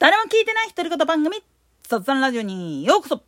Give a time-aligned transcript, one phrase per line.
[0.00, 1.36] 誰も聞いてない独り言番組、
[1.82, 3.22] 雑談ラジオにようこそ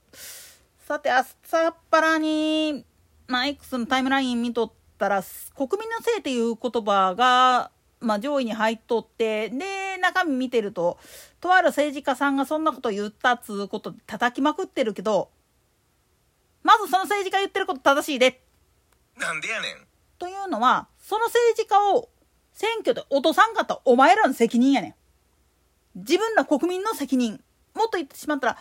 [0.89, 2.87] さて、朝っぱらに、
[3.27, 5.23] まあ、X のタイムライン見とったら、
[5.55, 7.71] 国民のせいっていう言葉が、
[8.01, 10.99] まあ、上位に入っとって、で、中身見てると、
[11.43, 15.29] とある政治家さんがそんなこと言ったっつうことで叩きまくってるけど、
[16.63, 18.43] まずその政治家言ってること正しいで。
[19.19, 19.87] なんでやねん。
[20.19, 22.09] というのは、その政治家を
[22.55, 24.95] 選挙で落とさんかったお前らの責任やねん。
[25.95, 27.41] 自分ら国民の責任
[27.75, 28.59] もっと言ってしまったら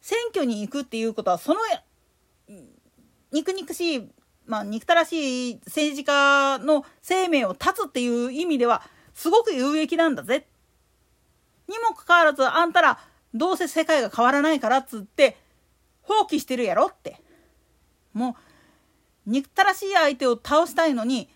[0.00, 1.60] 選挙に行くっていうことはその
[3.32, 4.08] 肉肉しい
[4.46, 8.82] まあ憎たらしい政治家の生命を断つっていう意味では
[9.14, 10.46] すごく有益なんだぜ。
[11.68, 12.98] にもかかわらずあんたら
[13.32, 15.36] どうせ世界が変わらないからっつって
[16.02, 17.20] 放棄してるやろって。
[18.12, 18.36] も
[19.26, 21.28] う憎たらしい相手を倒したいのに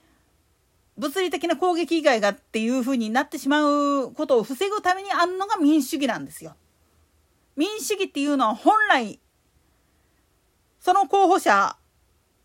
[0.97, 6.57] 物理的な攻撃以外がっていうふうになってしまうことを防ぐためにあんのが民主主義なんですよ。
[7.57, 9.21] 民主主義っていうのは本来
[10.81, 11.77] その候補者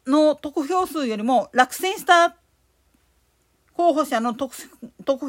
[0.08, 2.36] の得票数よりも落選した
[3.74, 4.52] 候補者の得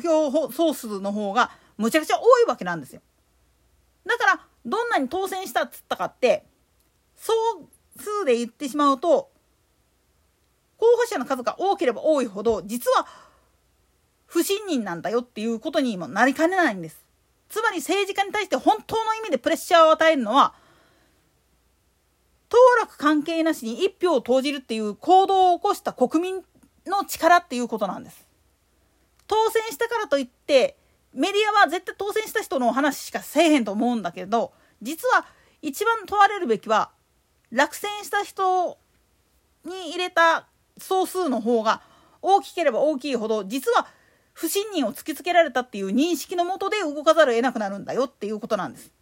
[0.01, 3.03] 票総数の方がむちゃくちゃ多いわけなんですよ。
[4.07, 6.47] だからどんなに当選したっつったかって
[7.17, 7.33] 総
[7.99, 9.31] 数で言ってしまうと
[11.11, 13.07] 者の数が多ければ多いほど実は
[14.27, 17.05] 不信任なんだよっていうことにもなりかねないんです。
[17.49, 20.55] つまり政治家に対して本当の意味でプレッシャーを与えるのは
[22.49, 26.45] 当落関係なしに一票を投じるっていう行動を起こした国民
[26.87, 28.27] の力っていうことなんです。
[29.27, 30.77] 当選したからといって
[31.13, 34.53] メディアは絶対当選した人の話しかせえへんと思うんだけど
[34.83, 35.27] 実は
[35.63, 36.91] 一番問われるべきは
[37.51, 38.79] 落選した人
[39.65, 40.47] に入れた
[40.85, 41.83] 総数の方が
[42.23, 43.87] 大きければ大きいほど実は
[44.33, 48.93] 不信任を突きつけられたっていう認識のもとで動かざるを得なくなるんだよっていうことなんです。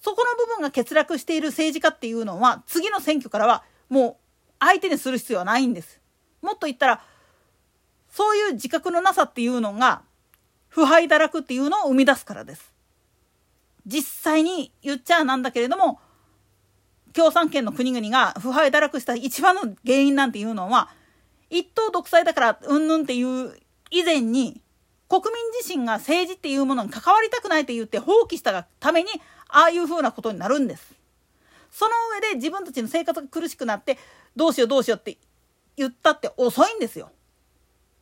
[0.00, 4.16] そこの部分が欠落している政治家っていうのは次の選挙からはもう
[4.58, 6.00] 相手にする必要はないんです。
[6.42, 7.04] もっと言ったら
[8.08, 10.02] そういう自覚のなさっていうのが
[10.68, 12.72] 腐敗堕落っていうのを生み出すからです。
[13.86, 16.00] 実際に言っちゃなんだけれども
[17.14, 20.90] 共産圏の国々が腐敗堕落した一番の原因なんていうのは
[21.50, 23.54] 一党独裁だからうんぬんっていう
[23.90, 24.60] 以前に
[25.08, 29.10] 国民自身が政治っていうものに関わりたくないと言って放棄したがために
[29.48, 30.94] ああいうふうなことになるんです。
[31.70, 33.98] その上で自分たちの生活が苦しくなって
[34.34, 35.18] どうしようどうしようって
[35.76, 37.10] 言ったって遅いんですよ。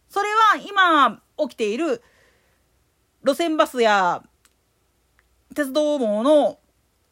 [0.08, 2.02] それは今起きている
[3.24, 4.22] 路線バスや
[5.54, 6.58] 鉄道網の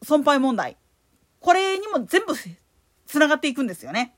[0.03, 0.77] 損壊問題
[1.89, 2.35] にも全部
[3.07, 4.15] つながっていくんですよね。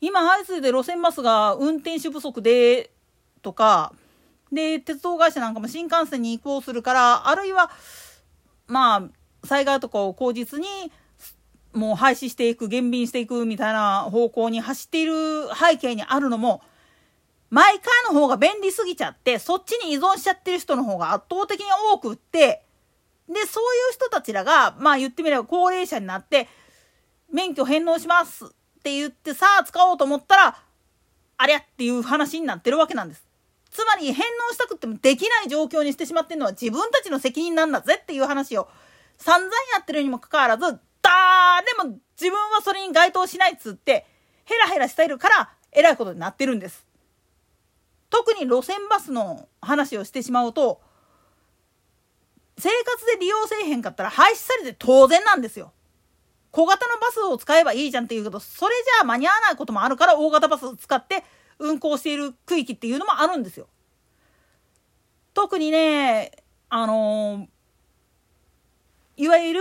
[0.00, 2.90] 今相次いで路線バスが運転手不足で
[3.42, 3.92] とか
[4.52, 7.70] で鉄道会社なんかも新幹線に移行するからあるいは
[8.68, 10.66] まあ災害とかを口実に
[11.72, 15.12] もう廃止していく減便していくみたいな方向に走っている
[15.54, 16.62] 背景にあるのも
[17.50, 22.62] マイカーの方が便利すぎちゃってそっちに依存しちゃってる人の方が圧倒的に多くって
[23.28, 26.48] で、そういう人たちらが、まあ言ってみれば高齢者になって、
[27.32, 28.48] 免許返納しますっ
[28.82, 30.56] て言ってさあ使おうと思ったら、
[31.36, 33.26] ありゃっていう話になってるわけなんです。
[33.70, 38.68] つまり返納したくてもできない状況にしてしまってるのは自分たちの責任なんだぜっていう話を
[39.18, 44.06] 散々やってるにもかかわらず、だーでも自分はそれに該当しないっつって、
[44.44, 46.86] ヘラヘラしているからえらいことになってるんです。
[48.10, 50.80] 特に路線バスの話をしてしまうと、
[52.58, 55.72] 生活で利用せえへんかったら廃止されて当然なんですよ。
[56.50, 61.24] 小型のバスを使えばいいじゃんって言うけど、それじゃあ間に合わないこともあるから大型バスを使って
[61.58, 63.68] 運行している区域っていうのもあるんですよ。
[65.34, 66.32] 特にね、
[66.68, 69.60] あのー、いわゆる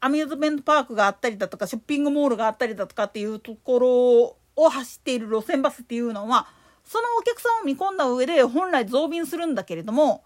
[0.00, 6.46] アミューズメントパークがあったりだとか、ショッピングモールがあったりだとかっていうところを走っている路線バスっていうのは、
[6.84, 10.24] そのお客さんを見込んだ上で本来増便するんだけれども、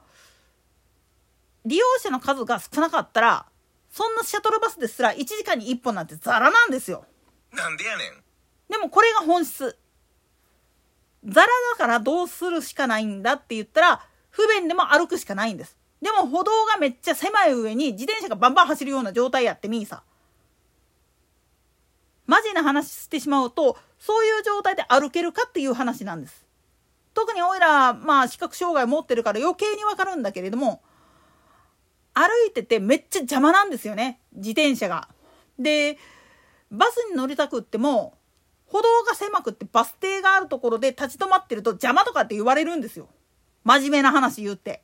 [1.67, 3.47] 利用者の数が少なかったら
[3.91, 7.05] そんなシャトルバスですら1時間に1本なんてザラなんですよ。
[7.53, 8.23] なんでやねん。
[8.71, 9.77] でもこれが本質。
[11.25, 15.77] ザラだからどうするしかないんだって言ったら不便でも歩くしかないんです。
[16.01, 20.05] でも歩道がめっちゃ狭い上に自転車がバンバン走るような状態やってみーさ。
[22.27, 26.47] マジな話してしまうとそういう状態で歩けるかっていう話なんです。
[27.15, 30.83] 特においらまあ視覚障害持ってるから余計にわかるんだけれども
[32.19, 35.09] 歩いててめっちゃ邪魔なんですよね自転車が。
[35.59, 35.99] で
[36.71, 38.15] バスに乗りたくっても
[38.67, 43.09] 歩道が狭くってバス停があるところで立ち止まってると邪魔とかって言われるんですよ。
[43.65, 44.83] 真面目な話言って。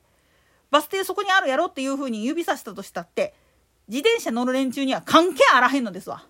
[0.71, 3.35] バス停そこにあるやろっていうふうに指さしたとしたって
[3.89, 6.25] 自転車乗る連中には関係あらへんのですわ。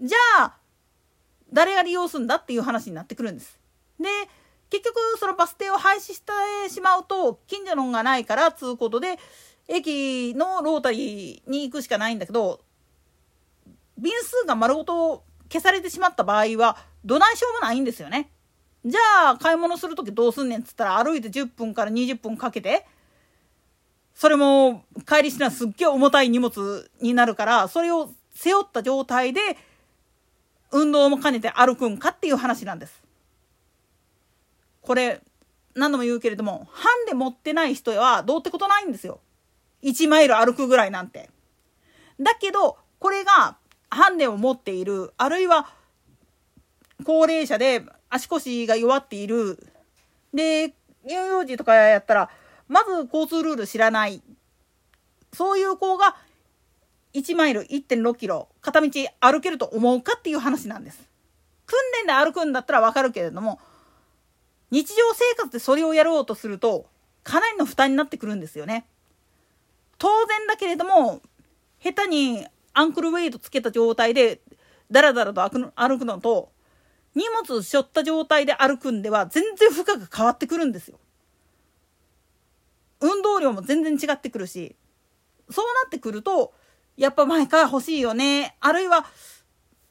[0.00, 0.56] じゃあ
[1.52, 3.58] 誰が利用すんだっていう話になってくるんです。
[4.00, 4.08] で
[4.70, 9.18] 結局そのバス停を廃止してしまうと近所のがないからつうことで
[9.68, 12.60] 駅のロータリーに行くしかないんだけど
[13.96, 18.30] 便数が丸ごと消されてしまった場合はどないしようもないんですよね。
[18.84, 22.86] じゃあ買い物する時どうすんねんっつったら歩いて10分から20分かけて
[24.14, 29.40] それも帰りしなすっげえ重たい荷物になるからそれを背負った状態で
[30.70, 33.02] 運動も兼ねて歩くんかっていう話なんです。
[34.84, 35.20] これ
[35.74, 39.20] 何度も言うけれどもハンデ持ってない人はどうってことないんですよ。
[39.82, 41.28] 1マイル歩くぐらいなんて。
[42.20, 43.56] だけどこれが
[43.90, 45.68] ハンデを持っているあるいは
[47.04, 49.58] 高齢者で足腰が弱っている
[50.32, 52.30] で乳幼児とかやったら
[52.68, 54.22] まず交通ルール知らない
[55.32, 56.16] そういう子が
[57.14, 58.90] 1マイル1.6キロ片道
[59.20, 61.08] 歩けると思うかっていう話なんです。
[61.66, 63.58] 訓練で歩くんだったらわかるけれども
[64.70, 66.86] 日常生活でそれをやろうとすると
[67.22, 68.86] かなりの負担になってくるんですよね。
[69.98, 71.22] 当然だけれども
[71.82, 74.40] 下手にアンクルウェイトつけた状態で
[74.90, 75.40] ダラダラと
[75.76, 76.50] 歩くのと
[77.14, 80.98] 荷物背負った状態で歩くんでは全然負荷が変わってくるんですよ。
[83.00, 84.74] 運動量も全然違ってくるし
[85.50, 86.54] そうなってくると
[86.96, 89.04] やっぱ毎回欲しいよねあるいは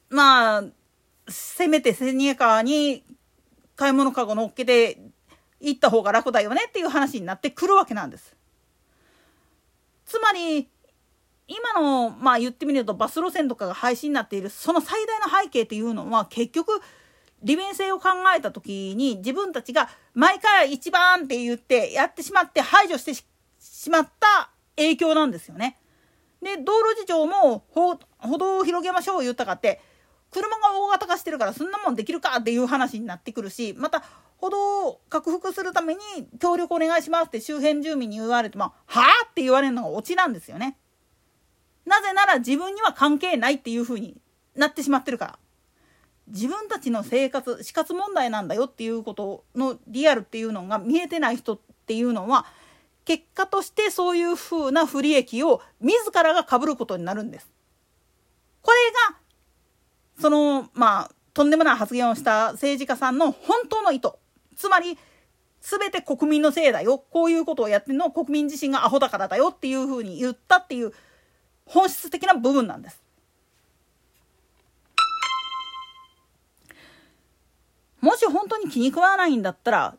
[0.09, 0.63] まあ
[1.27, 3.03] せめてセニアカーに
[3.75, 4.99] 買い物かご乗っけて
[5.59, 8.35] 行った方が楽だよねっていう話になってくるわけなんです。
[10.05, 10.67] つまり
[11.47, 16.81] 今のまあ言ってみるとバス路線とかが廃止になっているその最大の背景っていうのは結局
[17.41, 25.77] 利便性を考えた時に自分たちが毎回一番って言ってやってしまって排除してしまった影響なんですよね。
[26.41, 27.97] で道路事情も歩
[28.37, 29.81] 道を広げましょう言ったかって
[30.33, 34.03] 車が大型化してるからそんなもんできるかっていう話になってくるしまた
[34.37, 36.01] 歩道を克服するために
[36.39, 40.77] 協力お願いしますって周辺住民に言われてもはあって言われるのがオチなんですよね。
[41.85, 44.17] なぜなら自分には関係ないっていう風に
[44.55, 45.39] なってしまってるから。
[46.27, 52.45] 自分たちの生活死活問題なんだよっていうことのリアルっていうのが見えてない人っていうのは
[53.05, 57.51] 結果としてそういうふうな不利益を自らがかぶることになるんです。
[58.61, 58.77] これ
[59.11, 59.22] が
[60.23, 64.07] そのまあとんでもない発言をした政治家さんの本当の意図
[64.55, 64.97] つまり
[65.59, 70.93] 全て国民のせいだよこういうことをやってるの国民自身がアホだからだよっていうふうに言ったっていう
[71.65, 73.03] 本質的な部分なんです。
[77.99, 79.95] もし本当に気に食わないんだったら、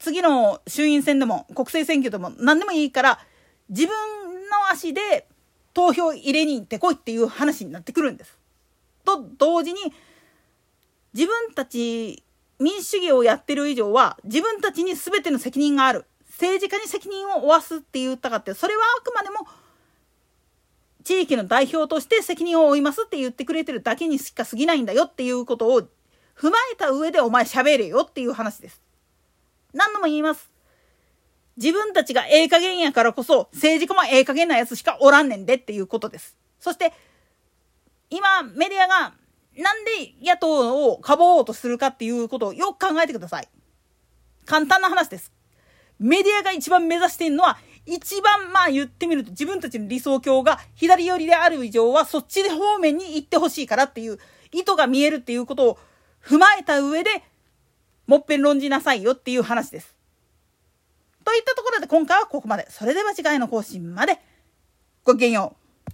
[0.00, 3.20] 次の衆院選でも国政選挙でも何でもいいから、
[3.68, 3.92] 自分
[4.50, 5.28] の足で
[5.74, 8.43] 投票入れに行ってこいっていう話になってくるんです。
[9.04, 9.80] と同時に、
[11.12, 12.24] 自分たち
[12.58, 16.06] 民主主義をやってる以上は自分たちに全ての責任がある。
[16.28, 19.46] 政治家に責任を負わすって言ったかって、それはあくまでも
[21.04, 25.82] 地域の代表として責任を負いますって言ってくれてるだけにしか過ぎないんだよっていうことを
[26.36, 28.80] 踏まえた上でお前喋れよっていう話です。
[29.72, 30.50] 何度も言います。
[31.56, 36.36] 自分たちがええ加減やからこそ政治家もええ加減なやつしかおらんねんでっていうことです。
[36.58, 36.92] そして
[38.10, 39.14] 今メディアが
[39.56, 43.48] なんで野党をかぼうとするかっていうことをよく考えてください。
[44.46, 45.32] 簡単な話です。
[45.98, 47.56] メディアが一番目指しているのは
[47.86, 54.18] 一番まあ言ってみると自分たちの理想郷が左寄りである以上はそっちで方面に行ってほしいからっていう
[54.52, 55.78] 意図が見えるっていうことを
[56.24, 57.10] 踏まえた上で、
[58.06, 59.94] もっぺん論じなさいよっていう話です。
[61.24, 62.66] といったところで今回はここまで。
[62.70, 64.18] それでは次回の更新まで。
[65.04, 65.63] ごきげんよう。